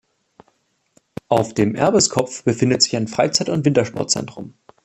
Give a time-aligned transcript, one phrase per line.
[1.27, 4.55] Auf dem Erbeskopf befindet sich ein Freizeit- und Wintersportzentrum.